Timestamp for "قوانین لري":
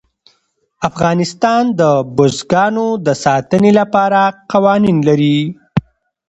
4.51-5.39